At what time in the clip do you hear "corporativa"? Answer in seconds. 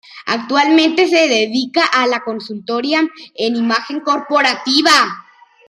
3.99-4.89